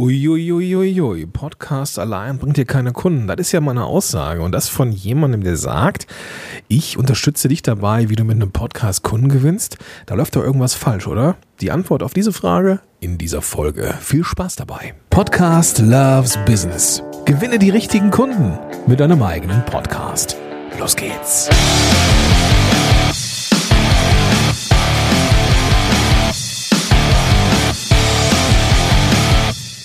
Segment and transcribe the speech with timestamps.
[0.00, 3.26] Uiuiuiui, Podcast allein bringt dir keine Kunden.
[3.26, 4.42] Das ist ja meine Aussage.
[4.42, 6.06] Und das von jemandem, der sagt,
[6.68, 9.76] ich unterstütze dich dabei, wie du mit einem Podcast Kunden gewinnst.
[10.06, 11.34] Da läuft doch irgendwas falsch, oder?
[11.60, 13.92] Die Antwort auf diese Frage in dieser Folge.
[14.00, 14.94] Viel Spaß dabei.
[15.10, 17.02] Podcast Loves Business.
[17.24, 18.56] Gewinne die richtigen Kunden
[18.86, 20.36] mit deinem eigenen Podcast.
[20.78, 21.50] Los geht's.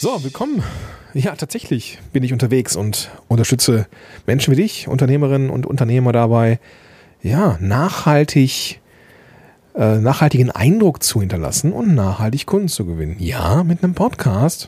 [0.03, 0.61] So, willkommen.
[1.13, 3.87] Ja, tatsächlich bin ich unterwegs und unterstütze
[4.25, 6.59] Menschen wie dich, Unternehmerinnen und Unternehmer dabei,
[7.21, 8.81] ja, nachhaltig,
[9.73, 13.15] äh, nachhaltigen Eindruck zu hinterlassen und nachhaltig Kunden zu gewinnen.
[13.17, 14.67] Ja, mit einem Podcast.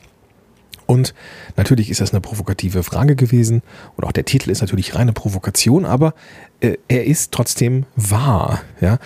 [0.85, 1.13] Und
[1.55, 3.61] natürlich ist das eine provokative Frage gewesen
[3.95, 6.13] und auch der Titel ist natürlich reine Provokation, aber
[6.59, 8.61] äh, er ist trotzdem wahr.
[8.81, 8.99] Ja?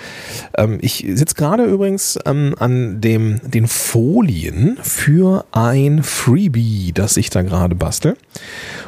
[0.57, 7.29] Ähm, ich sitze gerade übrigens ähm, an dem, den Folien für ein Freebie, das ich
[7.29, 8.17] da gerade bastel.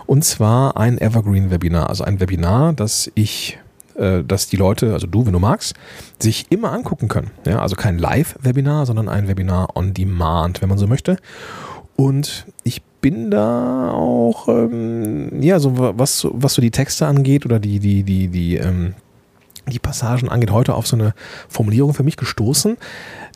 [0.06, 3.58] Und zwar ein Evergreen-Webinar, also ein Webinar, das ich
[3.96, 5.76] äh, dass die Leute, also du, wenn du magst,
[6.20, 7.32] sich immer angucken können.
[7.46, 11.18] Ja, also kein Live-Webinar, sondern ein Webinar on Demand, wenn man so möchte.
[11.96, 17.60] Und ich bin da auch, ähm, ja, so was, was so die Texte angeht oder
[17.60, 18.94] die, die, die, die, ähm,
[19.68, 21.14] die Passagen angeht, heute auf so eine
[21.50, 22.78] Formulierung für mich gestoßen,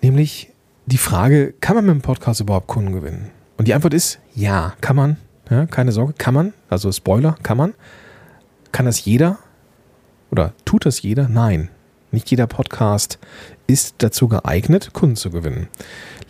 [0.02, 0.52] nämlich
[0.86, 3.32] die Frage, kann man mit dem Podcast überhaupt Kunden gewinnen?
[3.58, 5.18] Und die Antwort ist ja, kann man.
[5.50, 6.54] Ja, keine Sorge, kann man.
[6.70, 7.74] Also Spoiler, kann man.
[8.72, 9.40] Kann das jeder?
[10.32, 11.28] Oder tut das jeder?
[11.30, 11.70] Nein.
[12.12, 13.20] Nicht jeder Podcast
[13.68, 15.68] ist dazu geeignet, Kunden zu gewinnen.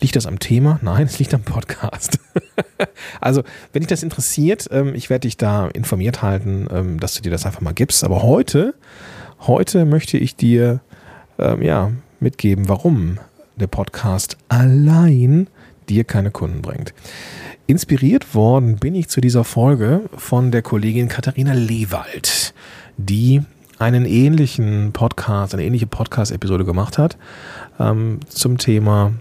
[0.00, 0.78] Liegt das am Thema?
[0.82, 2.18] Nein, es liegt am Podcast.
[3.20, 7.22] also, wenn dich das interessiert, ähm, ich werde dich da informiert halten, ähm, dass du
[7.22, 8.04] dir das einfach mal gibst.
[8.04, 8.74] Aber heute,
[9.40, 10.80] heute möchte ich dir
[11.38, 13.18] ähm, ja, mitgeben, warum
[13.56, 15.48] der Podcast allein
[15.88, 16.92] dir keine Kunden bringt.
[17.66, 22.54] Inspiriert worden bin ich zu dieser Folge von der Kollegin Katharina Lewald,
[22.96, 23.42] die
[23.78, 27.16] einen ähnlichen Podcast, eine ähnliche Podcast-Episode gemacht hat
[27.78, 29.12] ähm, zum Thema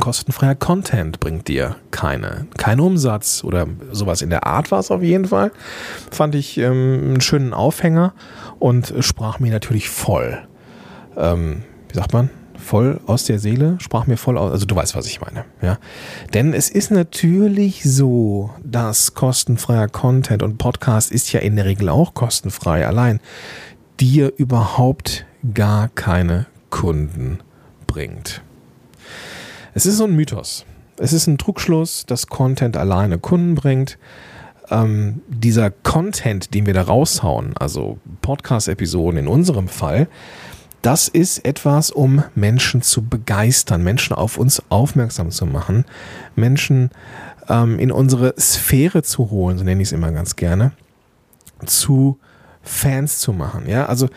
[0.00, 5.02] kostenfreier Content bringt dir keine, keinen Umsatz oder sowas in der Art war es auf
[5.02, 5.52] jeden Fall.
[6.10, 8.12] Fand ich ähm, einen schönen Aufhänger
[8.58, 10.46] und sprach mir natürlich voll.
[11.16, 12.30] Ähm, wie sagt man?
[12.64, 14.50] Voll aus der Seele, sprach mir voll aus.
[14.50, 15.44] Also du weißt, was ich meine.
[15.60, 15.78] Ja?
[16.32, 21.90] Denn es ist natürlich so, dass kostenfreier Content und Podcast ist ja in der Regel
[21.90, 22.86] auch kostenfrei.
[22.86, 23.20] Allein
[24.00, 27.40] dir überhaupt gar keine Kunden
[27.86, 28.40] bringt.
[29.74, 30.64] Es ist so ein Mythos.
[30.96, 33.98] Es ist ein Trugschluss, dass Content alleine Kunden bringt.
[34.70, 40.08] Ähm, dieser Content, den wir da raushauen, also Podcast-Episoden in unserem Fall,
[40.84, 45.86] das ist etwas, um Menschen zu begeistern, Menschen auf uns aufmerksam zu machen,
[46.36, 46.90] Menschen
[47.48, 50.72] ähm, in unsere Sphäre zu holen, so nenne ich es immer ganz gerne,
[51.64, 52.18] zu
[52.62, 53.66] Fans zu machen.
[53.66, 54.10] Ja, also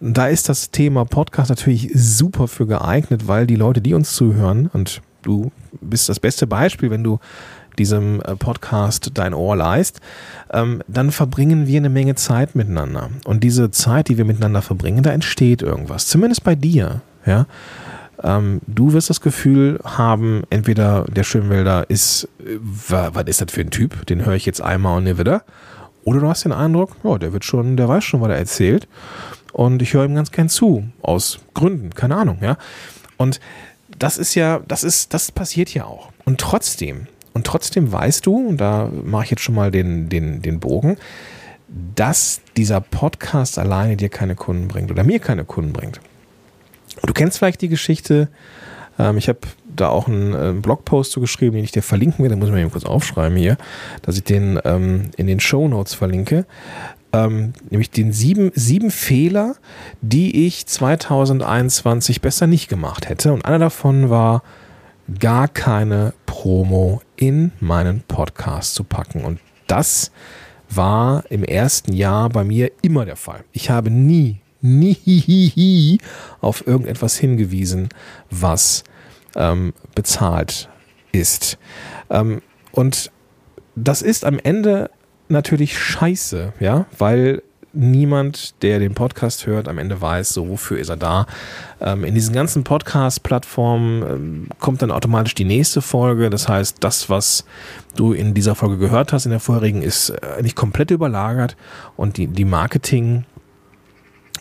[0.00, 4.68] da ist das Thema Podcast natürlich super für geeignet, weil die Leute, die uns zuhören,
[4.72, 7.20] und du bist das beste Beispiel, wenn du
[7.78, 10.00] diesem äh, Podcast dein Ohr leist,
[10.52, 13.10] ähm, dann verbringen wir eine Menge Zeit miteinander.
[13.24, 16.06] Und diese Zeit, die wir miteinander verbringen, da entsteht irgendwas.
[16.06, 17.00] Zumindest bei dir.
[17.24, 17.46] Ja?
[18.22, 23.60] Ähm, du wirst das Gefühl haben, entweder der Schönwälder ist, äh, was ist das für
[23.60, 24.06] ein Typ?
[24.06, 25.42] Den höre ich jetzt einmal und nie wieder.
[26.04, 28.88] Oder du hast den Eindruck, ja, der wird schon, der weiß schon, was er erzählt.
[29.52, 30.88] Und ich höre ihm ganz gern zu.
[31.02, 32.56] Aus Gründen, keine Ahnung, ja.
[33.16, 33.40] Und
[33.98, 36.10] das ist ja, das ist, das passiert ja auch.
[36.24, 37.06] Und trotzdem,
[37.38, 40.96] und trotzdem weißt du, und da mache ich jetzt schon mal den, den, den Bogen,
[41.94, 46.00] dass dieser Podcast alleine dir keine Kunden bringt oder mir keine Kunden bringt.
[47.06, 48.26] Du kennst vielleicht die Geschichte,
[48.98, 52.28] ähm, ich habe da auch einen, einen, Blogpost zu geschrieben, den ich dir verlinken will.
[52.28, 53.56] Den muss ich mir eben kurz aufschreiben hier,
[54.02, 56.44] dass ich den ähm, in den Show Notes verlinke.
[57.12, 59.54] Ähm, nämlich den sieben, sieben Fehler,
[60.00, 63.32] die ich 2021 besser nicht gemacht hätte.
[63.32, 64.42] Und einer davon war,
[65.20, 69.24] gar keine Promo in meinen Podcast zu packen.
[69.24, 70.10] Und das
[70.68, 73.44] war im ersten Jahr bei mir immer der Fall.
[73.52, 75.98] Ich habe nie, nie
[76.40, 77.88] auf irgendetwas hingewiesen,
[78.30, 78.84] was
[79.34, 80.68] ähm, bezahlt
[81.12, 81.58] ist.
[82.10, 82.42] Ähm,
[82.72, 83.10] und
[83.76, 84.90] das ist am Ende
[85.28, 87.42] natürlich scheiße, ja, weil
[87.78, 91.26] niemand, der den Podcast hört, am Ende weiß, so wofür ist er da.
[91.80, 96.28] Ähm, in diesen ganzen Podcast-Plattformen ähm, kommt dann automatisch die nächste Folge.
[96.28, 97.44] Das heißt, das, was
[97.96, 101.56] du in dieser Folge gehört hast, in der vorherigen, ist äh, nicht komplett überlagert
[101.96, 103.24] und die, die Marketing,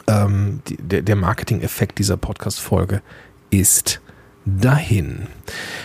[0.08, 3.02] ähm, die, der, der Marketing-Effekt dieser Podcast-Folge
[3.52, 4.02] ist
[4.46, 5.28] dahin.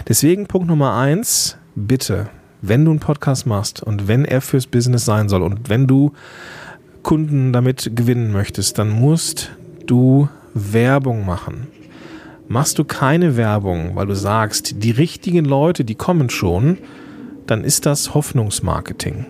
[0.08, 2.31] Deswegen Punkt Nummer eins, bitte,
[2.62, 6.12] wenn du einen Podcast machst und wenn er fürs Business sein soll und wenn du
[7.02, 9.50] Kunden damit gewinnen möchtest, dann musst
[9.87, 11.66] du Werbung machen.
[12.49, 16.78] Machst du keine Werbung, weil du sagst, die richtigen Leute, die kommen schon,
[17.46, 19.26] dann ist das Hoffnungsmarketing.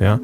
[0.00, 0.20] Ja.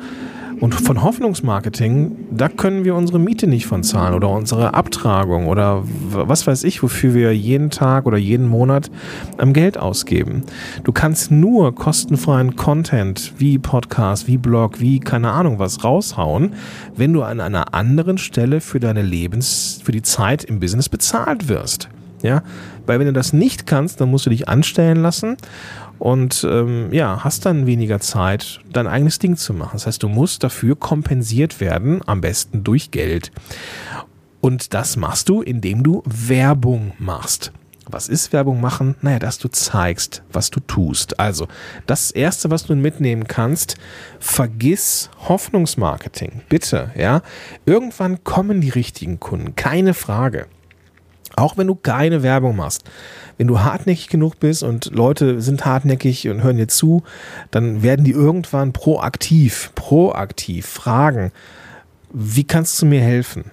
[0.61, 5.85] Und von Hoffnungsmarketing, da können wir unsere Miete nicht von zahlen oder unsere Abtragung oder
[5.85, 8.91] was weiß ich, wofür wir jeden Tag oder jeden Monat
[9.37, 10.43] am Geld ausgeben.
[10.83, 16.55] Du kannst nur kostenfreien Content wie Podcast, wie Blog, wie keine Ahnung was raushauen,
[16.97, 21.49] wenn du an einer anderen Stelle für deine Lebens, für die Zeit im Business bezahlt
[21.49, 21.89] wirst.
[22.23, 22.43] Ja,
[22.85, 25.37] weil wenn du das nicht kannst, dann musst du dich anstellen lassen
[25.99, 29.73] und ähm, ja, hast dann weniger Zeit, dein eigenes Ding zu machen.
[29.75, 33.33] Das heißt, du musst dafür kompensiert werden, am besten durch Geld.
[34.41, 37.53] Und das machst du, indem du Werbung machst.
[37.91, 38.97] Was ist Werbung machen?
[39.01, 41.19] Naja, dass du zeigst, was du tust.
[41.19, 41.49] Also,
[41.87, 43.77] das erste, was du mitnehmen kannst,
[44.21, 46.43] vergiss Hoffnungsmarketing.
[46.51, 47.23] Bitte, ja.
[47.65, 49.57] Irgendwann kommen die richtigen Kunden.
[49.57, 50.47] Keine Frage.
[51.39, 52.83] Auch wenn du keine Werbung machst.
[53.37, 57.05] Wenn du hartnäckig genug bist und Leute sind hartnäckig und hören dir zu,
[57.53, 61.31] dann werden die irgendwann proaktiv, proaktiv fragen,
[62.13, 63.53] wie kannst du mir helfen?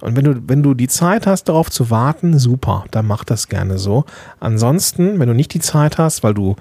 [0.00, 3.48] Und wenn du, wenn du die Zeit hast, darauf zu warten, super, dann mach das
[3.48, 4.04] gerne so.
[4.38, 6.54] Ansonsten, wenn du nicht die Zeit hast, weil du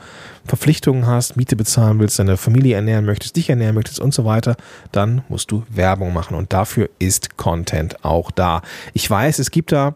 [0.45, 4.55] Verpflichtungen hast, Miete bezahlen willst, deine Familie ernähren möchtest, dich ernähren möchtest und so weiter,
[4.91, 6.35] dann musst du Werbung machen.
[6.35, 8.63] Und dafür ist Content auch da.
[8.93, 9.93] Ich weiß, es gibt da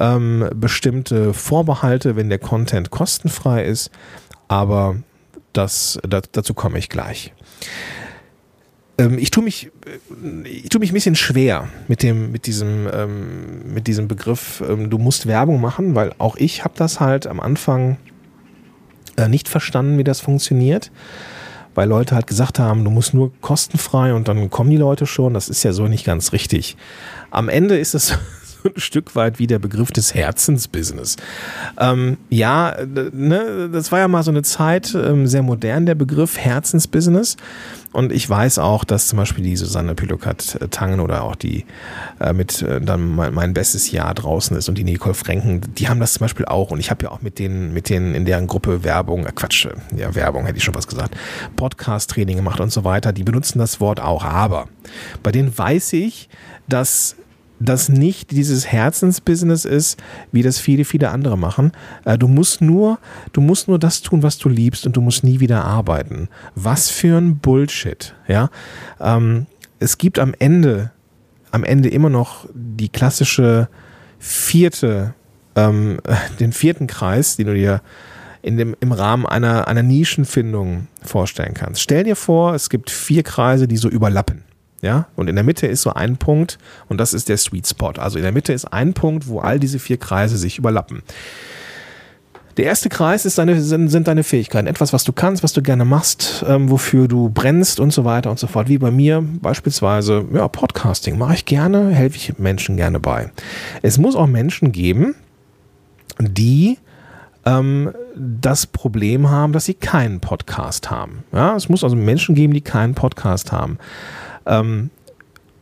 [0.00, 3.90] ähm, bestimmte Vorbehalte, wenn der Content kostenfrei ist,
[4.48, 4.96] aber
[5.52, 7.32] das, das dazu komme ich gleich.
[8.98, 12.88] Ähm, ich tue mich, äh, ich tue mich ein bisschen schwer mit dem, mit diesem,
[12.92, 14.62] ähm, mit diesem Begriff.
[14.66, 17.98] Ähm, du musst Werbung machen, weil auch ich habe das halt am Anfang
[19.16, 20.90] äh, nicht verstanden, wie das funktioniert
[21.76, 25.34] weil Leute halt gesagt haben, du musst nur kostenfrei und dann kommen die Leute schon.
[25.34, 26.76] Das ist ja so nicht ganz richtig.
[27.30, 28.18] Am Ende ist es
[28.66, 31.16] ein Stück weit wie der Begriff des Herzensbusiness.
[31.78, 36.38] Ähm, ja, ne, das war ja mal so eine Zeit ähm, sehr modern, der Begriff
[36.38, 37.36] Herzensbusiness.
[37.92, 41.64] Und ich weiß auch, dass zum Beispiel die Susanne Pilokat-Tangen oder auch die
[42.20, 45.88] äh, mit äh, dann mein, mein, bestes Jahr draußen ist und die Nicole Franken, die
[45.88, 46.70] haben das zum Beispiel auch.
[46.70, 49.66] Und ich habe ja auch mit denen, mit denen in deren Gruppe Werbung, äh, Quatsch,
[49.96, 51.16] ja, Werbung hätte ich schon was gesagt,
[51.56, 53.14] Podcast-Training gemacht und so weiter.
[53.14, 54.24] Die benutzen das Wort auch.
[54.24, 54.68] Aber
[55.22, 56.28] bei denen weiß ich,
[56.68, 57.16] dass
[57.58, 61.72] das nicht dieses Herzensbusiness ist, wie das viele, viele andere machen.
[62.04, 62.98] Äh, du musst nur,
[63.32, 66.28] du musst nur das tun, was du liebst und du musst nie wieder arbeiten.
[66.54, 68.50] Was für ein Bullshit, ja.
[69.00, 69.46] Ähm,
[69.78, 70.90] es gibt am Ende,
[71.50, 73.68] am Ende immer noch die klassische
[74.18, 75.14] vierte,
[75.54, 75.98] ähm,
[76.40, 77.80] den vierten Kreis, den du dir
[78.42, 81.80] in dem, im Rahmen einer, einer Nischenfindung vorstellen kannst.
[81.80, 84.45] Stell dir vor, es gibt vier Kreise, die so überlappen.
[84.86, 87.94] Ja, und in der Mitte ist so ein Punkt und das ist der Sweet Spot.
[87.98, 91.02] Also in der Mitte ist ein Punkt, wo all diese vier Kreise sich überlappen.
[92.56, 94.68] Der erste Kreis ist deine, sind, sind deine Fähigkeiten.
[94.68, 98.30] Etwas, was du kannst, was du gerne machst, ähm, wofür du brennst und so weiter
[98.30, 98.68] und so fort.
[98.68, 103.32] Wie bei mir beispielsweise, ja, Podcasting mache ich gerne, helfe ich Menschen gerne bei.
[103.82, 105.16] Es muss auch Menschen geben,
[106.20, 106.78] die
[107.44, 111.24] ähm, das Problem haben, dass sie keinen Podcast haben.
[111.32, 113.78] Ja, es muss also Menschen geben, die keinen Podcast haben.
[114.46, 114.90] Ähm,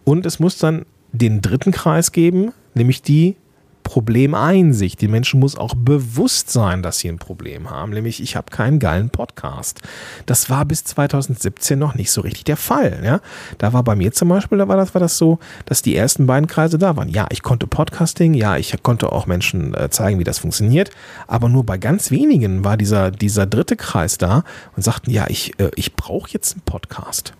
[0.04, 3.36] und es muss dann den dritten Kreis geben, nämlich die
[3.84, 5.00] Problemeinsicht.
[5.00, 8.80] Die Menschen muss auch bewusst sein, dass sie ein Problem haben, nämlich ich habe keinen
[8.80, 9.82] geilen Podcast.
[10.26, 13.02] Das war bis 2017 noch nicht so richtig der Fall.
[13.04, 13.20] Ja?
[13.58, 16.26] Da war bei mir zum Beispiel, da war das, war das so, dass die ersten
[16.26, 17.10] beiden Kreise da waren.
[17.10, 20.90] Ja, ich konnte Podcasting, ja, ich konnte auch Menschen äh, zeigen, wie das funktioniert,
[21.28, 24.44] aber nur bei ganz wenigen war dieser, dieser dritte Kreis da
[24.76, 27.34] und sagten, ja, ich, äh, ich brauche jetzt einen Podcast.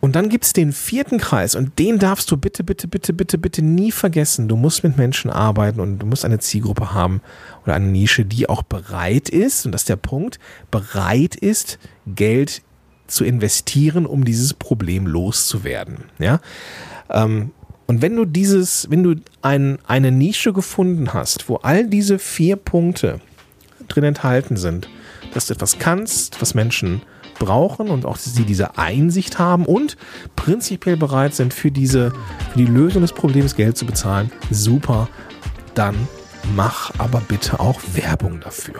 [0.00, 3.36] Und dann gibt es den vierten Kreis und den darfst du bitte, bitte, bitte, bitte,
[3.36, 4.46] bitte nie vergessen.
[4.46, 7.20] Du musst mit Menschen arbeiten und du musst eine Zielgruppe haben
[7.64, 10.38] oder eine Nische, die auch bereit ist, und das ist der Punkt,
[10.70, 12.62] bereit ist, Geld
[13.08, 16.04] zu investieren, um dieses Problem loszuwerden.
[16.18, 16.40] Ja?
[17.10, 17.50] Ähm,
[17.86, 22.56] und wenn du dieses, wenn du ein, eine Nische gefunden hast, wo all diese vier
[22.56, 23.20] Punkte
[23.88, 24.88] drin enthalten sind,
[25.32, 27.02] dass du etwas kannst, was Menschen
[27.38, 29.96] brauchen und auch sie diese Einsicht haben und
[30.36, 32.12] prinzipiell bereit sind, für diese,
[32.52, 35.08] für die Lösung des Problems Geld zu bezahlen, super,
[35.74, 35.94] dann
[36.54, 38.74] mach aber bitte auch Werbung dafür.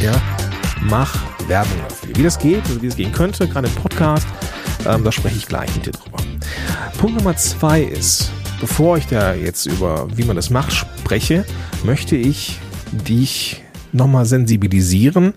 [0.00, 0.12] Ja,
[0.82, 1.16] mach
[1.48, 2.16] Werbung dafür.
[2.16, 4.26] Wie das geht, also wie es gehen könnte, gerade im Podcast,
[4.86, 6.18] Ähm, da spreche ich gleich mit dir drüber.
[6.98, 11.44] Punkt Nummer zwei ist, bevor ich da jetzt über, wie man das macht, spreche,
[11.84, 12.58] möchte ich
[12.90, 13.62] dich
[13.92, 15.34] nochmal sensibilisieren.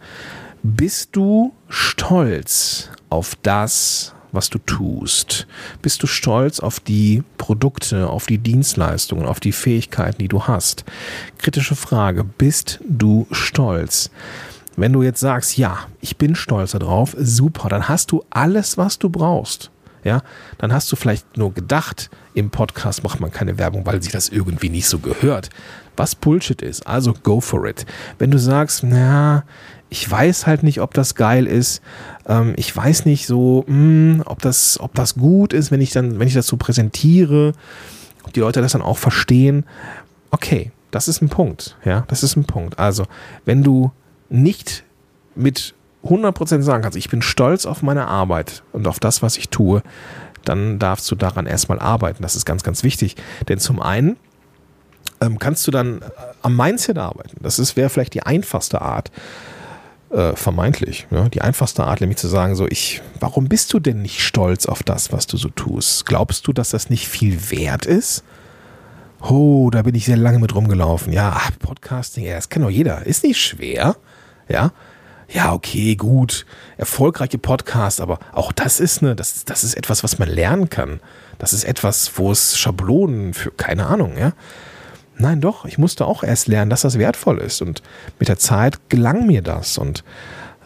[0.64, 5.48] Bist du stolz auf das, was du tust?
[5.82, 10.84] Bist du stolz auf die Produkte, auf die Dienstleistungen, auf die Fähigkeiten, die du hast?
[11.38, 14.12] Kritische Frage, bist du stolz?
[14.76, 19.00] Wenn du jetzt sagst, ja, ich bin stolz darauf, super, dann hast du alles, was
[19.00, 19.72] du brauchst.
[20.04, 20.22] Ja,
[20.58, 24.30] dann hast du vielleicht nur gedacht, im Podcast macht man keine Werbung, weil sich das
[24.30, 25.50] irgendwie nicht so gehört.
[25.98, 26.88] Was Bullshit ist.
[26.88, 27.86] Also go for it.
[28.18, 29.44] Wenn du sagst, na,
[29.90, 31.82] ich weiß halt nicht, ob das geil ist.
[32.28, 35.92] Ähm, ich weiß nicht so, mh, hm, ob das, ob das gut ist, wenn ich
[35.92, 37.54] dann, wenn ich das so präsentiere,
[38.24, 39.66] ob die Leute das dann auch verstehen.
[40.32, 41.76] Okay, das ist ein Punkt.
[41.84, 42.80] Ja, das ist ein Punkt.
[42.80, 43.06] Also,
[43.46, 43.92] wenn du
[44.30, 44.84] nicht
[45.36, 49.50] mit 100% sagen kannst, ich bin stolz auf meine Arbeit und auf das, was ich
[49.50, 49.84] tue,
[50.46, 52.24] dann darfst du daran erstmal arbeiten.
[52.24, 53.16] Das ist ganz, ganz wichtig.
[53.50, 54.18] Denn zum einen
[55.22, 56.02] ähm, kannst du dann
[56.42, 57.38] am Mindset arbeiten.
[57.42, 59.12] Das wäre vielleicht die einfachste Art,
[60.12, 64.02] äh, vermeintlich, ja, die einfachste Art, nämlich zu sagen, so, ich, warum bist du denn
[64.02, 66.06] nicht stolz auf das, was du so tust?
[66.06, 68.24] Glaubst du, dass das nicht viel wert ist?
[69.22, 71.12] Oh, da bin ich sehr lange mit rumgelaufen.
[71.12, 73.06] Ja, Podcasting, ja, das kennt doch jeder.
[73.06, 73.98] Ist nicht schwer.
[74.48, 74.72] Ja.
[75.32, 76.46] Ja, okay, gut.
[76.78, 81.00] Erfolgreiche Podcast, aber auch das ist eine, das, das ist etwas, was man lernen kann.
[81.38, 84.34] Das ist etwas, wo es Schablonen für, keine Ahnung, ja.
[85.18, 87.62] Nein, doch, ich musste auch erst lernen, dass das wertvoll ist.
[87.62, 87.84] Und
[88.18, 89.78] mit der Zeit gelang mir das.
[89.78, 90.04] Und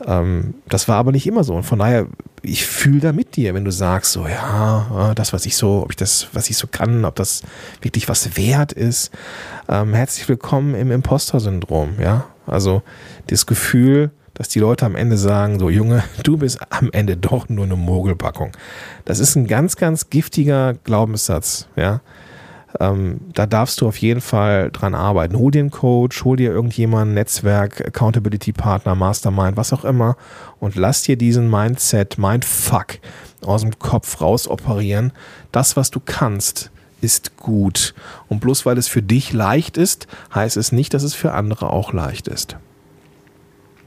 [0.05, 1.55] ähm, das war aber nicht immer so.
[1.55, 2.07] Und von daher,
[2.41, 5.91] ich fühle da mit dir, wenn du sagst, so, ja, das, was ich so, ob
[5.91, 7.41] ich das, was ich so kann, ob das
[7.81, 9.11] wirklich was wert ist.
[9.67, 12.25] Ähm, herzlich willkommen im Imposter-Syndrom, ja.
[12.45, 12.81] Also
[13.27, 17.49] das Gefühl, dass die Leute am Ende sagen, so Junge, du bist am Ende doch
[17.49, 18.51] nur eine Mogelpackung.
[19.05, 22.01] Das ist ein ganz, ganz giftiger Glaubenssatz, ja.
[22.79, 25.37] Ähm, da darfst du auf jeden Fall dran arbeiten.
[25.37, 30.17] Hol dir einen Coach, hol dir irgendjemanden, Netzwerk, Accountability Partner, Mastermind, was auch immer
[30.59, 32.97] und lass dir diesen Mindset, Mindfuck
[33.45, 35.11] aus dem Kopf raus operieren.
[35.51, 36.71] Das, was du kannst,
[37.01, 37.93] ist gut.
[38.27, 41.69] Und bloß weil es für dich leicht ist, heißt es nicht, dass es für andere
[41.69, 42.57] auch leicht ist.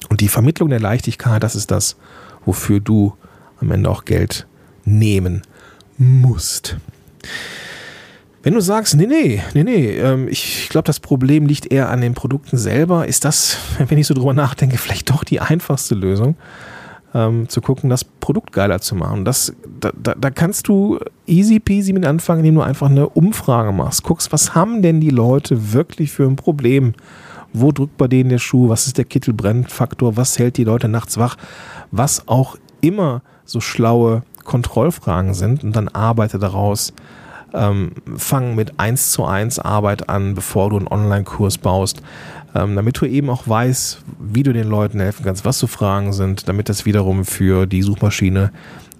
[0.08, 1.96] Und die Vermittlung der Leichtigkeit, das ist das,
[2.44, 3.14] wofür du
[3.60, 4.46] am Ende auch Geld
[4.84, 5.42] nehmen
[5.98, 6.76] musst.
[8.42, 12.00] Wenn du sagst, nee, nee, nee, nee, ähm, ich glaube, das Problem liegt eher an
[12.00, 13.58] den Produkten selber, ist das,
[13.88, 16.36] wenn ich so drüber nachdenke, vielleicht doch die einfachste Lösung,
[17.12, 19.24] ähm, zu gucken, das Produkt geiler zu machen.
[19.24, 23.72] Das, da, da, da kannst du easy peasy mit anfangen, indem du einfach eine Umfrage
[23.72, 24.04] machst.
[24.04, 26.94] Guckst, was haben denn die Leute wirklich für ein Problem?
[27.58, 28.68] Wo drückt bei denen der Schuh?
[28.68, 30.16] Was ist der Kittelbrennfaktor?
[30.16, 31.36] Was hält die Leute nachts wach?
[31.90, 36.92] Was auch immer so schlaue Kontrollfragen sind und dann arbeite daraus
[37.54, 42.02] ähm, fang mit 1 zu 1 Arbeit an, bevor du einen Online-Kurs baust,
[42.54, 46.12] ähm, damit du eben auch weißt, wie du den Leuten helfen kannst, was zu Fragen
[46.12, 48.52] sind, damit das wiederum für die Suchmaschine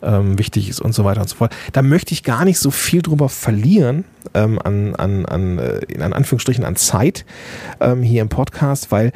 [0.03, 1.55] ähm, wichtig ist und so weiter und so fort.
[1.73, 6.03] Da möchte ich gar nicht so viel drüber verlieren, ähm, an, an, an, äh, in
[6.03, 7.25] Anführungsstrichen an Zeit
[7.81, 9.13] ähm, hier im Podcast, weil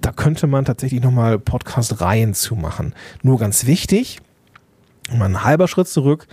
[0.00, 2.94] da könnte man tatsächlich nochmal Podcast-Reihen zu machen.
[3.22, 4.20] Nur ganz wichtig,
[5.12, 6.26] mal ein halber Schritt zurück,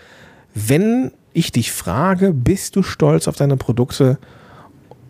[0.53, 4.17] wenn ich dich frage, bist du stolz auf deine Produkte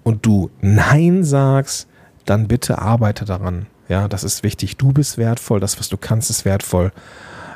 [0.03, 1.87] und du Nein sagst,
[2.25, 3.67] dann bitte arbeite daran.
[3.87, 4.75] Ja, das ist wichtig.
[4.77, 6.91] Du bist wertvoll, das, was du kannst, ist wertvoll.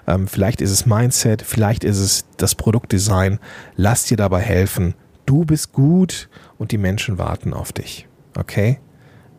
[0.08, 3.40] Ähm, vielleicht ist es Mindset, vielleicht ist es das Produktdesign.
[3.76, 4.96] Lass dir dabei helfen.
[5.26, 8.08] Du bist gut und die Menschen warten auf dich.
[8.38, 8.80] Okay?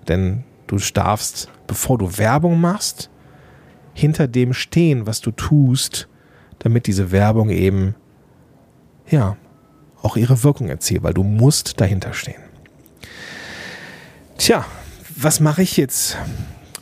[0.09, 3.11] Denn du darfst, bevor du Werbung machst,
[3.95, 6.09] hinter dem stehen, was du tust,
[6.59, 7.95] damit diese Werbung eben
[9.09, 9.37] ja,
[10.01, 12.43] auch ihre Wirkung erzielt, weil du musst dahinter stehen.
[14.39, 14.65] Tja,
[15.17, 16.17] was mache ich jetzt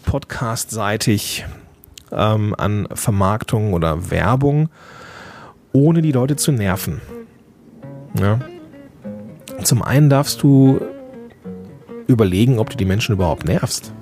[0.05, 1.45] podcastseitig
[2.13, 4.69] ähm, an Vermarktung oder Werbung,
[5.73, 7.01] ohne die Leute zu nerven?
[8.19, 8.41] Ja.
[9.63, 10.81] Zum einen darfst du
[12.07, 13.93] überlegen, ob du die Menschen überhaupt nervst.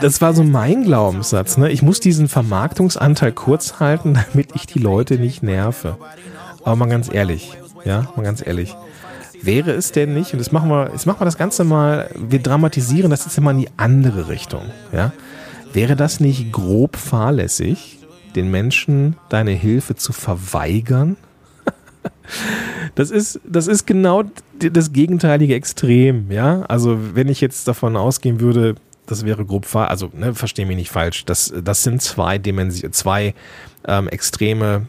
[0.00, 1.58] Das war so mein Glaubenssatz.
[1.58, 1.70] Ne?
[1.70, 5.96] Ich muss diesen Vermarktungsanteil kurz halten, damit ich die Leute nicht nerve.
[6.64, 8.74] Aber mal ganz ehrlich, ja, mal ganz ehrlich.
[9.42, 12.40] Wäre es denn nicht, und jetzt machen wir, jetzt machen wir das Ganze mal, wir
[12.40, 15.12] dramatisieren das jetzt immer in die andere Richtung, ja?
[15.72, 17.98] Wäre das nicht grob fahrlässig,
[18.34, 21.16] den Menschen deine Hilfe zu verweigern?
[22.94, 24.24] Das ist, das ist genau
[24.58, 26.62] das gegenteilige Extrem, ja.
[26.62, 30.90] Also wenn ich jetzt davon ausgehen würde, das wäre grob, also ne, verstehe mich nicht
[30.90, 33.34] falsch, das, das sind zwei Dimensionen, zwei
[33.86, 34.86] ähm, extreme,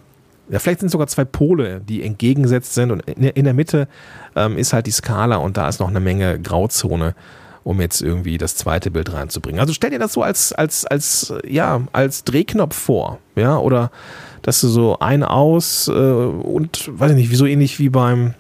[0.52, 3.88] ja, vielleicht sind sogar zwei Pole, die entgegengesetzt sind und in, der Mitte
[4.36, 7.16] ähm, ist halt die Skala und da ist noch eine Menge Grauzone,
[7.64, 9.62] um jetzt irgendwie das zweite Bild reinzubringen.
[9.62, 13.92] Also stell dir das so als, als, als, ja, als Drehknopf vor, ja, oder
[14.42, 18.34] dass du so ein aus äh, und weiß ich nicht, wie so ähnlich wie beim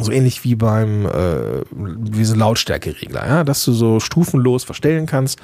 [0.00, 5.40] so ähnlich wie beim äh, wie so Lautstärkeregler, ja, dass du so stufenlos verstellen kannst.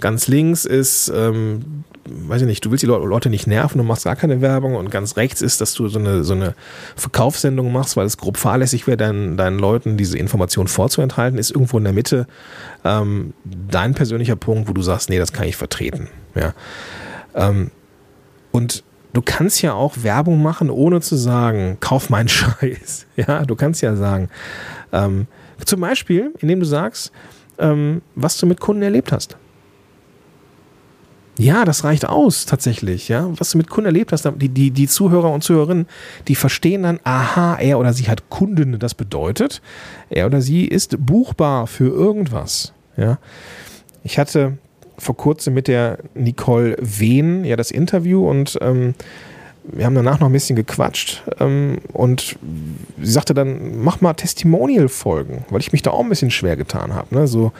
[0.00, 4.04] Ganz links ist, ähm, weiß ich nicht, du willst die Leute nicht nerven, du machst
[4.04, 6.54] gar keine Werbung und ganz rechts ist, dass du so eine, so eine
[6.96, 11.78] Verkaufssendung machst, weil es grob fahrlässig wäre, deinen, deinen Leuten diese Information vorzuenthalten, ist irgendwo
[11.78, 12.26] in der Mitte
[12.84, 16.08] ähm, dein persönlicher Punkt, wo du sagst, nee, das kann ich vertreten.
[16.34, 16.54] Ja.
[17.34, 17.70] Ähm,
[18.52, 23.06] und du kannst ja auch Werbung machen, ohne zu sagen, kauf meinen Scheiß.
[23.16, 24.28] Ja, du kannst ja sagen,
[24.92, 25.26] ähm,
[25.64, 27.12] zum Beispiel, indem du sagst,
[27.58, 29.36] ähm, was du mit Kunden erlebt hast.
[31.38, 33.28] Ja, das reicht aus, tatsächlich, ja.
[33.38, 35.86] Was du mit Kunden erlebt hast, die, die, die Zuhörer und Zuhörerinnen,
[36.28, 39.60] die verstehen dann, aha, er oder sie hat Kunden, das bedeutet,
[40.08, 43.18] er oder sie ist buchbar für irgendwas, ja.
[44.02, 44.56] Ich hatte
[44.98, 48.94] vor kurzem mit der Nicole Wehn ja das Interview und ähm,
[49.64, 52.36] wir haben danach noch ein bisschen gequatscht ähm, und
[53.02, 56.94] sie sagte dann, mach mal Testimonial-Folgen, weil ich mich da auch ein bisschen schwer getan
[56.94, 57.14] habe.
[57.14, 57.26] Ne?
[57.26, 57.52] So,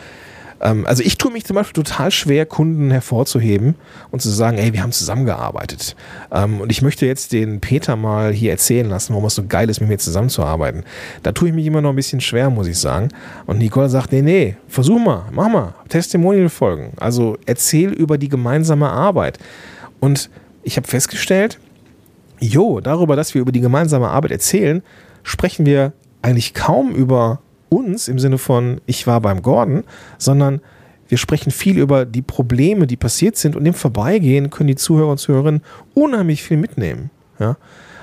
[0.59, 3.75] also ich tue mich zum Beispiel total schwer, Kunden hervorzuheben
[4.11, 5.97] und zu sagen, ey, wir haben zusammengearbeitet.
[6.33, 9.69] Ähm, und ich möchte jetzt den Peter mal hier erzählen lassen, warum es so geil
[9.69, 10.85] ist, mit mir zusammenzuarbeiten.
[11.23, 13.09] Da tue ich mich immer noch ein bisschen schwer, muss ich sagen.
[13.47, 16.93] Und Nicole sagt, nee, nee, versuch mal, mach mal, Testimonial-Folgen.
[16.97, 19.39] Also erzähl über die gemeinsame Arbeit.
[20.01, 20.31] Und
[20.63, 21.59] ich habe festgestellt,
[22.41, 24.83] jo, darüber, dass wir über die gemeinsame Arbeit erzählen,
[25.23, 29.85] sprechen wir eigentlich kaum über uns im Sinne von, ich war beim Gordon,
[30.19, 30.61] sondern
[31.09, 35.13] wir sprechen viel über die Probleme, die passiert sind und im Vorbeigehen können die Zuhörer
[35.13, 35.63] und Zuhörerinnen
[35.95, 37.11] unheimlich viel mitnehmen.
[37.39, 37.57] Ja?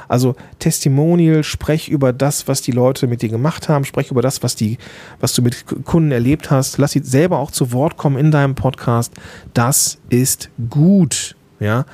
[0.07, 4.43] Also Testimonial, sprech über das, was die Leute mit dir gemacht haben, sprech über das,
[4.43, 4.77] was, die,
[5.19, 8.55] was du mit Kunden erlebt hast, lass sie selber auch zu Wort kommen in deinem
[8.55, 9.13] Podcast.
[9.53, 11.35] Das ist gut.
[11.59, 11.85] Ja?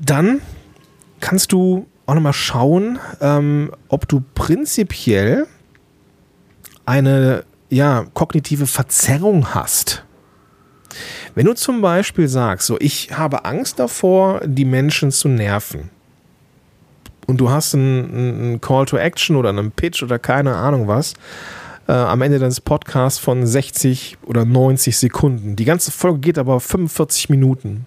[0.00, 0.40] Dann
[1.20, 5.46] kannst du auch nochmal schauen, ähm, ob du prinzipiell
[6.86, 10.04] eine ja, kognitive Verzerrung hast.
[11.34, 15.90] Wenn du zum Beispiel sagst, so ich habe Angst davor, die Menschen zu nerven,
[17.26, 21.14] und du hast einen, einen Call to Action oder einen Pitch oder keine Ahnung was,
[21.88, 25.56] äh, am Ende deines Podcasts von 60 oder 90 Sekunden.
[25.56, 27.86] Die ganze Folge geht aber 45 Minuten.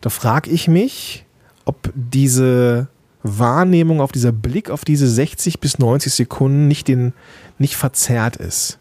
[0.00, 1.24] Da frage ich mich,
[1.64, 2.88] ob diese
[3.22, 7.12] Wahrnehmung, auf dieser Blick auf diese 60 bis 90 Sekunden nicht den,
[7.58, 8.78] nicht verzerrt ist.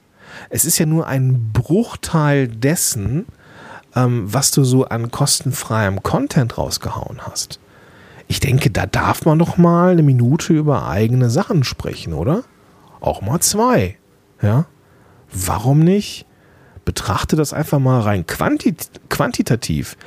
[0.50, 3.26] Es ist ja nur ein Bruchteil dessen,
[3.96, 7.60] ähm, was du so an kostenfreiem Content rausgehauen hast.
[8.28, 12.44] Ich denke, da darf man doch mal eine Minute über eigene Sachen sprechen, oder?
[13.00, 13.98] Auch mal zwei.
[14.42, 14.66] Ja?
[15.32, 16.26] Warum nicht?
[16.84, 19.98] Betrachte das einfach mal rein quantit quantitativ.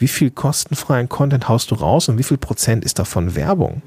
[0.00, 3.82] Wie viel kostenfreien Content haust du raus und wie viel Prozent ist davon Werbung?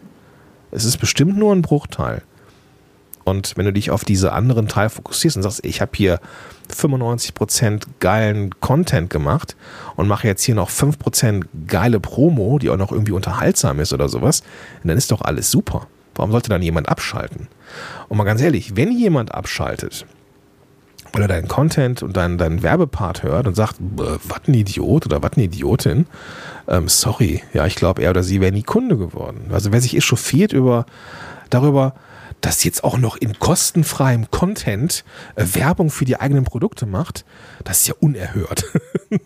[0.70, 2.22] Es ist bestimmt nur ein Bruchteil.
[3.24, 6.20] Und wenn du dich auf diese anderen Teil fokussierst und sagst, ich habe hier
[6.72, 9.56] 95% geilen Content gemacht
[9.96, 14.08] und mache jetzt hier noch 5% geile Promo, die auch noch irgendwie unterhaltsam ist oder
[14.08, 14.44] sowas,
[14.84, 15.88] dann ist doch alles super.
[16.14, 17.48] Warum sollte dann jemand abschalten?
[18.08, 20.06] Und mal ganz ehrlich, wenn jemand abschaltet,
[21.14, 25.22] weil er deinen Content und deinen, deinen Werbepart hört und sagt, was ein Idiot oder
[25.22, 26.08] was eine Idiotin,
[26.68, 29.52] ähm, sorry, ja, ich glaube, er oder sie wäre nie Kunde geworden.
[29.52, 30.86] Also wer sich echauffiert über,
[31.50, 31.94] darüber,
[32.42, 37.26] das jetzt auch noch in kostenfreiem Content äh, Werbung für die eigenen Produkte macht,
[37.64, 38.66] das ist ja unerhört.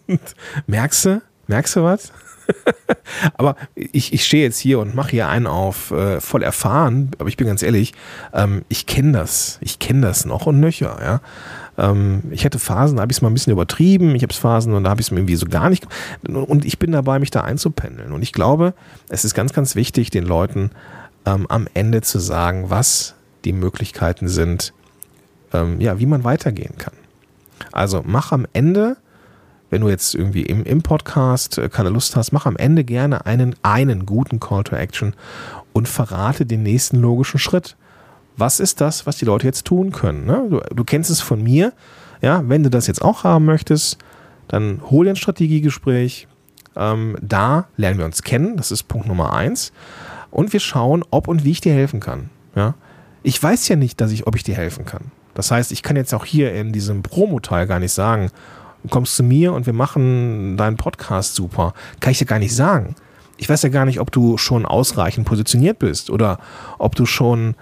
[0.67, 1.21] Merkst du?
[1.47, 2.11] Merkst du was?
[3.33, 7.29] aber ich, ich stehe jetzt hier und mache hier einen auf äh, voll erfahren, aber
[7.29, 7.93] ich bin ganz ehrlich,
[8.33, 9.57] ähm, ich kenne das.
[9.61, 11.21] Ich kenne das noch und nöcher, ja.
[11.77, 14.39] Ähm, ich hätte Phasen, da habe ich es mal ein bisschen übertrieben, ich habe es
[14.39, 15.87] Phasen und da habe ich es mir irgendwie so gar nicht.
[16.27, 18.11] Und ich bin dabei, mich da einzupendeln.
[18.11, 18.73] Und ich glaube,
[19.09, 20.71] es ist ganz, ganz wichtig, den Leuten
[21.25, 24.73] ähm, am Ende zu sagen, was die Möglichkeiten sind,
[25.53, 26.93] ähm, ja, wie man weitergehen kann.
[27.71, 28.97] Also mach am Ende,
[29.69, 33.25] wenn du jetzt irgendwie im, im Podcast äh, keine Lust hast, mach am Ende gerne
[33.25, 35.13] einen, einen guten Call to Action
[35.73, 37.75] und verrate den nächsten logischen Schritt.
[38.37, 40.25] Was ist das, was die Leute jetzt tun können?
[40.25, 40.47] Ne?
[40.49, 41.73] Du, du kennst es von mir.
[42.21, 43.97] Ja, wenn du das jetzt auch haben möchtest,
[44.47, 46.27] dann hol dir ein Strategiegespräch.
[46.75, 48.57] Ähm, da lernen wir uns kennen.
[48.57, 49.71] Das ist Punkt Nummer eins
[50.31, 52.29] und wir schauen, ob und wie ich dir helfen kann.
[52.55, 52.75] Ja?
[53.23, 55.11] Ich weiß ja nicht, dass ich, ob ich dir helfen kann.
[55.33, 58.31] Das heißt, ich kann jetzt auch hier in diesem Promo-Teil gar nicht sagen,
[58.83, 61.73] du kommst zu mir und wir machen deinen Podcast super.
[61.99, 62.95] Kann ich dir gar nicht sagen.
[63.37, 66.39] Ich weiß ja gar nicht, ob du schon ausreichend positioniert bist oder
[66.79, 67.55] ob du schon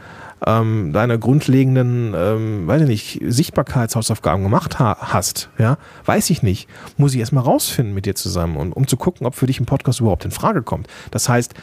[0.46, 5.50] ähm, deine grundlegenden, ähm, weiß ich nicht, Sichtbarkeitshausaufgaben gemacht ha hast.
[5.58, 6.70] Ja, weiß ich nicht.
[6.98, 9.66] Muss ich erstmal rausfinden mit dir zusammen und um zu gucken, ob für dich ein
[9.66, 10.88] Podcast überhaupt in Frage kommt.
[11.12, 11.54] Das heißt,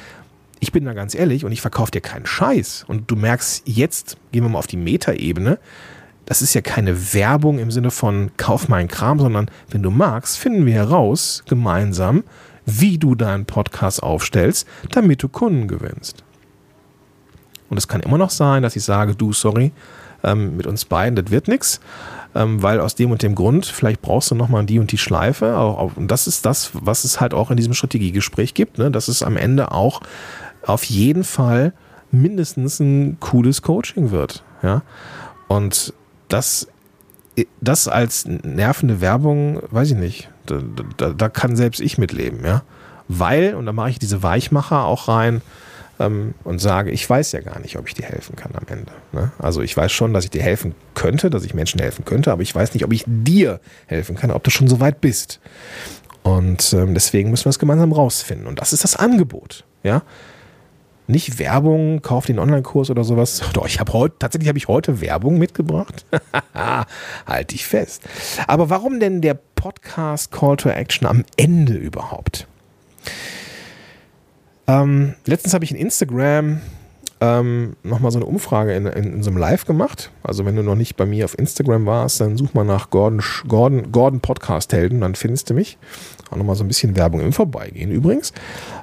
[0.59, 2.85] ich bin da ganz ehrlich und ich verkaufe dir keinen Scheiß.
[2.87, 5.59] Und du merkst jetzt, gehen wir mal auf die Metaebene,
[6.25, 10.39] das ist ja keine Werbung im Sinne von kauf meinen Kram, sondern wenn du magst,
[10.39, 12.23] finden wir heraus gemeinsam,
[12.65, 16.23] wie du deinen Podcast aufstellst, damit du Kunden gewinnst.
[17.73, 19.73] Und es kann immer noch sein, dass ich sage, du, sorry,
[20.23, 21.81] ähm, mit uns beiden, das wird nichts,
[22.35, 25.57] ähm, weil aus dem und dem Grund, vielleicht brauchst du nochmal die und die Schleife.
[25.57, 28.91] und das ist das, was es halt auch in diesem Strategiegespräch gibt, ne?
[28.91, 30.03] dass es am Ende auch
[30.67, 31.73] auf jeden Fall
[32.11, 34.45] mindestens ein cooles Coaching wird.
[34.63, 34.83] Ja?
[35.49, 35.95] Und
[36.29, 36.69] das,
[37.63, 40.61] das als nervende Werbung, weiß ich nicht, da,
[40.99, 42.45] da, da kann selbst ich mitleben.
[42.45, 42.65] Ja?
[43.09, 45.41] Weil, und da mache ich diese Weichmacher auch rein,
[45.99, 48.93] ähm, und sage, ich weiß ja gar nicht, ob ich dir helfen kann am Ende.
[49.13, 49.33] Ne?
[49.39, 52.43] Also ich weiß schon, dass ich dir helfen könnte, dass ich Menschen helfen könnte, aber
[52.43, 55.41] ich weiß nicht, ob ich dir helfen kann, ob du schon so weit bist.
[56.23, 58.47] Und ähm, deswegen müssen wir es gemeinsam rausfinden.
[58.47, 59.65] Und das ist das Angebot.
[59.83, 60.03] Ja,
[61.09, 63.43] nicht Werbung, kauf den Online-Kurs oder sowas.
[63.53, 66.07] Doch, ich habe heute, tatsächlich habe ich heute Werbung mitgebracht.
[67.27, 68.03] halt dich fest.
[68.47, 72.47] Aber warum denn der Podcast Call to Action am Ende überhaupt?
[74.73, 76.61] Ähm, letztens habe ich in Instagram
[77.21, 80.11] ähm, nochmal so eine Umfrage in, in, in, so einem Live gemacht.
[80.23, 83.23] Also wenn du noch nicht bei mir auf Instagram warst, dann such mal nach Gordon,
[83.47, 85.79] Gordon, Gordon Podcast Helden, dann findest du mich.
[86.31, 88.33] Auch nochmal so ein bisschen Werbung im Vorbeigehen übrigens.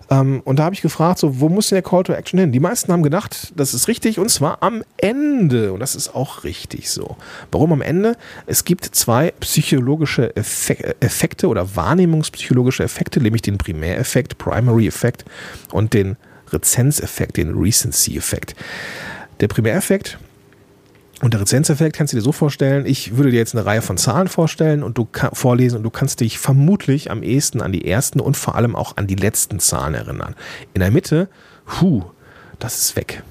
[0.10, 2.52] Ähm, und da habe ich gefragt, so, wo muss denn der Call to Action hin?
[2.52, 5.72] Die meisten haben gedacht, das ist richtig und zwar am Ende.
[5.74, 7.17] Und das ist auch richtig so.
[7.52, 8.15] Warum am Ende?
[8.45, 15.26] Es gibt zwei psychologische Effekte oder wahrnehmungspsychologische Effekte, nämlich den Primäreffekt, Primary Effekt
[15.72, 16.17] und den
[16.52, 18.56] Rezenzeffekt, den Recency-Effekt.
[19.39, 20.17] Der Primäreffekt
[21.21, 23.97] und der Rezenzeffekt kannst du dir so vorstellen, ich würde dir jetzt eine Reihe von
[23.97, 28.21] Zahlen vorstellen und du vorlesen und du kannst dich vermutlich am ehesten an die ersten
[28.21, 30.36] und vor allem auch an die letzten Zahlen erinnern.
[30.73, 31.27] In der Mitte,
[31.79, 32.03] hu,
[32.60, 33.23] das ist weg.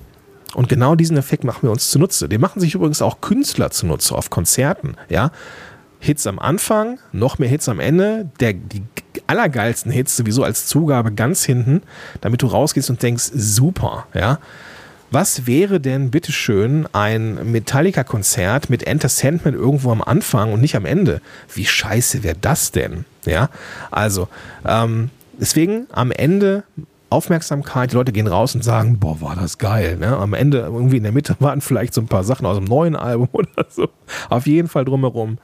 [0.55, 2.29] Und genau diesen Effekt machen wir uns zunutze.
[2.29, 5.31] Den machen sich übrigens auch Künstler zunutze auf Konzerten, ja.
[6.01, 8.85] Hits am Anfang, noch mehr Hits am Ende, der, die
[9.27, 11.83] allergeilsten Hits sowieso als Zugabe ganz hinten,
[12.21, 14.39] damit du rausgehst und denkst, super, ja.
[15.11, 20.85] Was wäre denn bitteschön ein Metallica-Konzert mit Enter Sandman irgendwo am Anfang und nicht am
[20.85, 21.23] Ende?
[21.55, 23.07] Wie scheiße wäre das denn?
[23.25, 23.49] Ja,
[23.91, 24.29] also,
[24.67, 26.65] ähm, deswegen am Ende
[27.11, 29.97] Aufmerksamkeit, die Leute gehen raus und sagen, boah, war das geil.
[29.97, 30.15] Ne?
[30.15, 32.97] Am Ende, irgendwie in der Mitte waren vielleicht so ein paar Sachen aus dem neuen
[32.97, 33.89] Album oder so.
[34.29, 35.39] Auf jeden Fall drumherum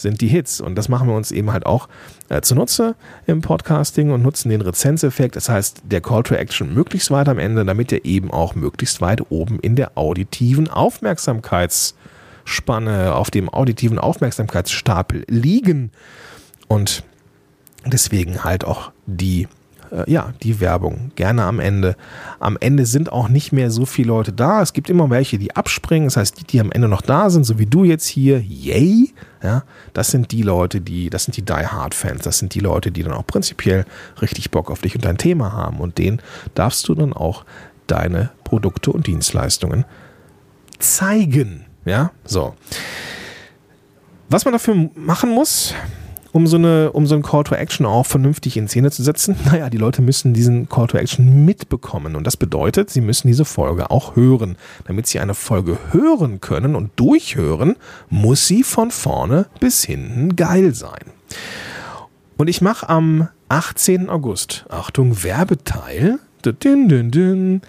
[0.00, 0.60] sind die Hits.
[0.60, 1.88] Und das machen wir uns eben halt auch
[2.28, 2.94] äh, zunutze
[3.26, 5.36] im Podcasting und nutzen den Rezenzeffekt.
[5.36, 9.00] Das heißt, der Call to Action möglichst weit am Ende, damit er eben auch möglichst
[9.00, 15.90] weit oben in der auditiven Aufmerksamkeitsspanne, auf dem auditiven Aufmerksamkeitsstapel liegen.
[16.68, 17.04] Und
[17.86, 19.48] deswegen halt auch die
[19.90, 21.12] äh, ja, die Werbung.
[21.16, 21.96] Gerne am Ende.
[22.38, 24.62] Am Ende sind auch nicht mehr so viele Leute da.
[24.62, 26.06] Es gibt immer welche, die abspringen.
[26.06, 29.12] Das heißt, die, die am Ende noch da sind, so wie du jetzt hier, yay,
[29.42, 32.22] ja, das sind die Leute, die, das sind die Die Hard Fans.
[32.22, 33.84] Das sind die Leute, die dann auch prinzipiell
[34.20, 35.80] richtig Bock auf dich und dein Thema haben.
[35.80, 36.20] Und denen
[36.54, 37.44] darfst du dann auch
[37.86, 39.84] deine Produkte und Dienstleistungen
[40.78, 41.64] zeigen.
[41.84, 42.54] Ja, so.
[44.28, 45.74] Was man dafür machen muss,
[46.32, 49.36] um so, eine, um so einen Call to Action auch vernünftig in Szene zu setzen?
[49.44, 52.14] Naja, die Leute müssen diesen Call to Action mitbekommen.
[52.14, 54.56] Und das bedeutet, sie müssen diese Folge auch hören.
[54.84, 57.76] Damit sie eine Folge hören können und durchhören,
[58.08, 61.00] muss sie von vorne bis hinten geil sein.
[62.36, 64.08] Und ich mache am 18.
[64.08, 67.62] August, Achtung, Werbeteil, din, din, din,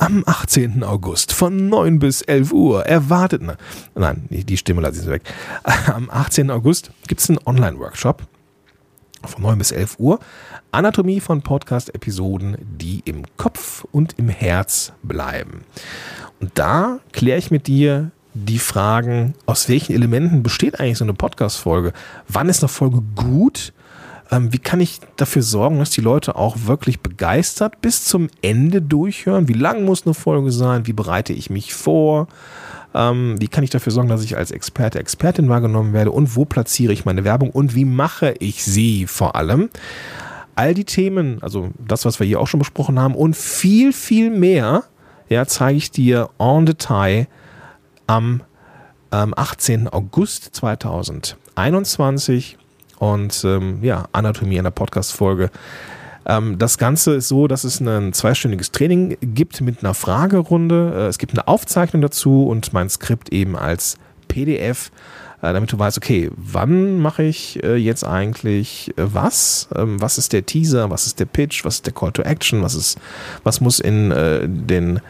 [0.00, 0.82] am 18.
[0.82, 3.42] August von 9 bis 11 Uhr erwartet.
[3.42, 3.58] Ne,
[3.94, 5.22] nein, die Stimme lasse ich weg.
[5.94, 6.50] Am 18.
[6.50, 8.26] August gibt es einen Online-Workshop
[9.26, 10.18] von 9 bis 11 Uhr.
[10.72, 15.64] Anatomie von Podcast-Episoden, die im Kopf und im Herz bleiben.
[16.40, 21.14] Und da kläre ich mit dir die Fragen, aus welchen Elementen besteht eigentlich so eine
[21.14, 21.92] Podcast-Folge?
[22.26, 23.74] Wann ist eine Folge gut?
[24.30, 28.80] Ähm, wie kann ich dafür sorgen, dass die Leute auch wirklich begeistert bis zum Ende
[28.80, 29.48] durchhören?
[29.48, 30.86] Wie lang muss eine Folge sein?
[30.86, 32.28] Wie bereite ich mich vor?
[32.94, 36.12] Ähm, wie kann ich dafür sorgen, dass ich als Experte, Expertin wahrgenommen werde?
[36.12, 37.50] Und wo platziere ich meine Werbung?
[37.50, 39.68] Und wie mache ich sie vor allem?
[40.54, 44.30] All die Themen, also das, was wir hier auch schon besprochen haben und viel, viel
[44.30, 44.84] mehr,
[45.28, 47.28] ja, zeige ich dir en Detail
[48.06, 48.42] am
[49.10, 49.88] am 18.
[49.88, 52.56] August 2021
[53.00, 55.50] und ähm, ja, Anatomie einer Podcast-Folge.
[56.26, 60.92] Ähm, das Ganze ist so, dass es ein zweistündiges Training gibt mit einer Fragerunde.
[60.94, 63.96] Äh, es gibt eine Aufzeichnung dazu und mein Skript eben als
[64.28, 64.90] PDF,
[65.40, 69.68] äh, damit du weißt, okay, wann mache ich äh, jetzt eigentlich äh, was?
[69.74, 70.90] Ähm, was ist der Teaser?
[70.90, 71.64] Was ist der Pitch?
[71.64, 72.62] Was ist der Call to Action?
[72.62, 72.98] Was ist,
[73.44, 75.00] was muss in äh, den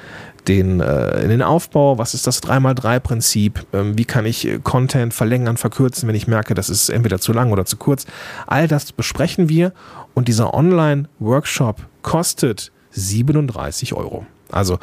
[0.49, 6.09] den, äh, den Aufbau, was ist das 3x3-Prinzip, ähm, wie kann ich Content verlängern, verkürzen,
[6.09, 8.07] wenn ich merke, das ist entweder zu lang oder zu kurz.
[8.47, 9.73] All das besprechen wir
[10.15, 14.27] und dieser Online-Workshop kostet 37 Euro.
[14.51, 14.79] Also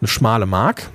[0.00, 0.90] eine schmale Mark.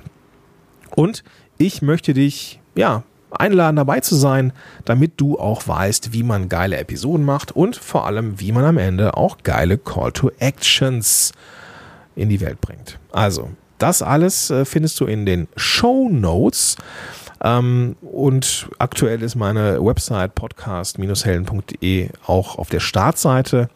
[0.94, 1.24] Und
[1.58, 4.52] ich möchte dich, ja, einladen, dabei zu sein,
[4.84, 8.78] damit du auch weißt, wie man geile Episoden macht und vor allem, wie man am
[8.78, 11.32] Ende auch geile Call to Actions
[12.16, 12.98] in die Welt bringt.
[13.12, 13.50] Also,
[13.82, 16.76] das alles äh, findest du in den Show Notes.
[17.42, 23.70] Ähm, und aktuell ist meine Website podcast-helden.de auch auf der Startseite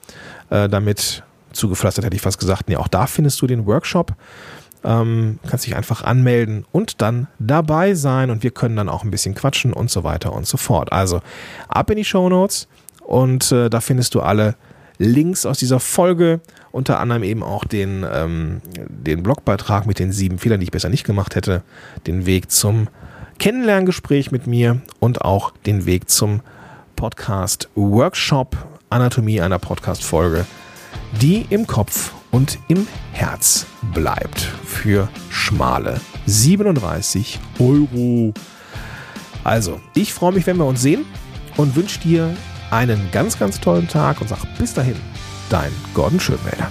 [0.51, 2.69] äh, damit zugepflastert, hätte ich fast gesagt.
[2.69, 4.13] Nee, auch da findest du den Workshop.
[4.83, 9.11] Ähm, kannst dich einfach anmelden und dann dabei sein und wir können dann auch ein
[9.11, 10.93] bisschen quatschen und so weiter und so fort.
[10.93, 11.23] Also
[11.69, 12.69] ab in die Show Notes
[13.01, 14.57] und äh, da findest du alle
[14.99, 20.39] Links aus dieser Folge, unter anderem eben auch den, ähm, den Blogbeitrag mit den sieben
[20.39, 21.63] Fehlern, die ich besser nicht gemacht hätte,
[22.07, 22.89] den Weg zum
[23.39, 26.41] Kennenlerngespräch mit mir und auch den Weg zum
[26.97, 28.57] Podcast Workshop
[28.91, 30.47] Anatomie einer Podcast-Folge,
[31.21, 38.33] die im Kopf und im Herz bleibt für schmale 37 Euro.
[39.43, 41.05] Also, ich freue mich, wenn wir uns sehen
[41.57, 42.37] und wünsche dir
[42.71, 44.97] einen ganz, ganz tollen Tag und sag bis dahin,
[45.51, 46.71] dein Gordon Schönwälder.